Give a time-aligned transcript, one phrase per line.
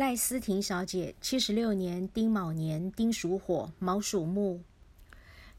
[0.00, 4.62] 赖思婷小姐，七十六年丁卯年，丁属火，卯属木。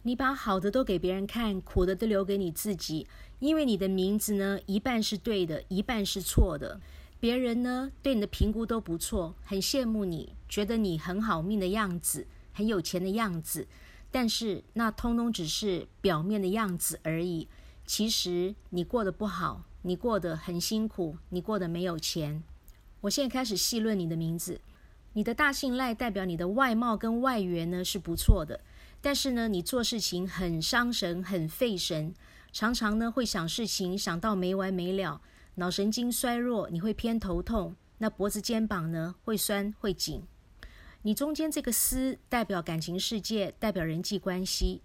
[0.01, 3.05] 你把好的都给别人看，苦的都留给你自己，
[3.37, 6.81] 因为你的名字呢，一半是对的，一半是错的。
[7.19, 13.67] 别人呢，对你的评估都不错，很羡慕你，觉得你很好命的样子，很有钱的样子。
[14.09, 17.47] 但是那通通只是表面的样子而已。
[17.85, 22.41] 其实你过得不好，你过得很辛苦，你过得没有钱。
[23.01, 24.61] 我现在开始细论你的名字，
[25.13, 28.61] 你的大姓赖代表你的外貌跟外缘呢是不错的，
[29.01, 32.13] 但是呢你做事情很伤神，很费神，
[32.51, 35.19] 常常呢会想事情想到没完没了，
[35.55, 40.23] 脑神经衰弱，你会偏头痛，那脖子肩膀呢会酸会紧。
[41.01, 44.81] 你中间这个思代表感情世界，代表人际关系。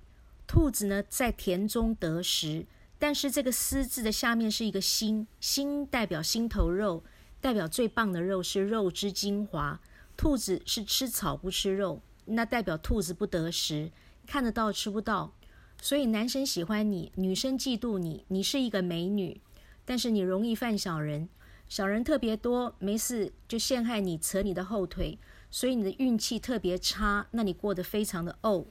[0.47, 2.65] 兔子呢在田中得食，
[2.99, 7.05] 但是这个思字的下面是一个心，心代表心头肉。
[7.47, 9.81] 代表最棒的肉是肉之精华。
[10.17, 13.93] 兔子是吃草不吃肉，那代表兔子不得食，
[14.27, 15.33] 看得到吃不到。
[15.81, 18.25] 所以男生喜欢你，女生嫉妒你。
[18.27, 19.41] 你是一个美女，
[19.85, 21.29] 但是你容易犯小人，
[21.69, 25.17] 小人特别多，没事就陷害你，扯你的后腿。
[25.49, 28.65] 所以你的运气特别差，那你过得非常的怄。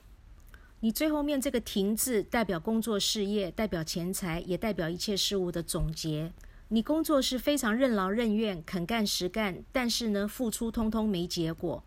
[0.82, 6.34] 你最后面这个停字代表工作事业，代表钱财，也代表一切事物的总结。
[6.76, 11.82] 你工作是非常任劳任怨、肯干实干，但是呢，付出通通没结果，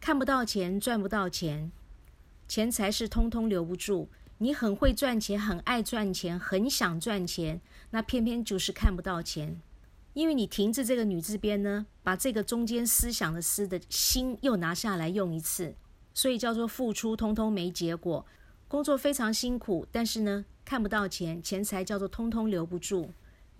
[0.00, 1.72] 看不到钱，赚不到钱，
[2.46, 4.08] 钱财是通通留不住。
[4.38, 9.60] 你很会赚钱，很爱赚钱，很想赚钱，那偏偏就是看不到钱，
[10.12, 15.74] 因为你停止这个女字边呢，把这个中间思想的思的心又拿下来用一次，
[16.14, 18.24] 所以叫做付出通通没结果，
[18.68, 23.10] 工作非常辛苦，但是呢，看不到钱，钱财叫做通通留不住。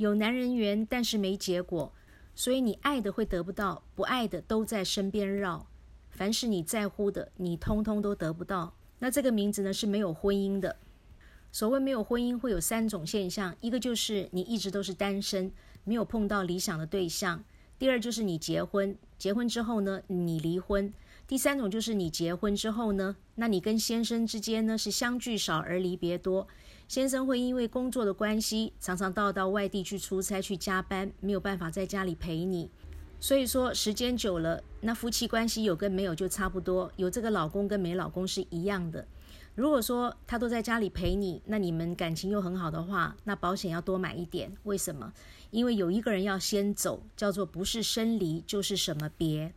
[0.01, 1.93] 有男人缘，但是没结果，
[2.35, 5.67] 所以你爱的会得不到，不爱的都在身边绕。
[6.09, 8.75] 凡是你在乎的，你通通都得不到。
[8.99, 10.75] 那这个名字呢是没有婚姻的。
[11.53, 15.53] 所谓没有婚姻，会有三种现象：一个就是你一直都是单身，
[15.85, 17.45] 没有碰到理想的对象；
[17.79, 20.91] 第二就是你结婚，结婚之后呢你离婚；
[21.31, 26.49] 第三种就是你结婚之后呢，那你跟先生之间呢是相聚少而离别多。
[26.89, 32.69] 先生会因为工作的关系，常常到到外地去出差去加班，没有办法在家里陪你。
[33.21, 39.07] 所以说时间久了，那夫妻关系有跟没有就差不多，有这个老公跟没老公是一样的。
[39.55, 44.53] 如果说他都在家里陪你，那你们感情又很好的话，那保险要多买一点。
[44.65, 45.13] 为什么？
[45.53, 49.55] 因为有一个人要先走，叫做不是生离就是什么别。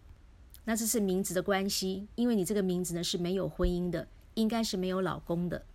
[0.66, 5.66] 那这是名字的关系，因为你这个名字呢是没有婚姻的，应该是没有老公的。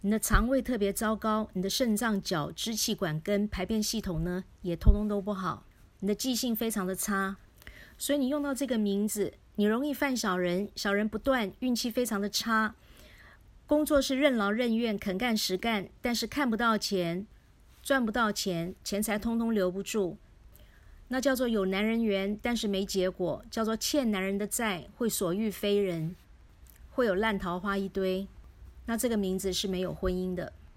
[0.00, 5.66] 你的肠胃特别糟糕，你的肾脏、脚、支气管跟排便系统呢，也通通都不好。
[5.98, 7.36] 你的记性非常的差，
[7.98, 12.74] 所以你用到这个名字，你容易犯小人，小人不断，运气非常的差。
[13.66, 17.26] 工作是任劳任怨、肯干实干，但是看不到钱，
[17.82, 20.16] 赚不到钱，钱财通通留不住。
[21.12, 26.14] 那叫做有男人缘，但是没结果，叫做欠男人的债，会所遇非人，
[26.90, 28.24] 会有烂桃花一堆。
[28.86, 30.52] 那这个名字是没有婚姻的。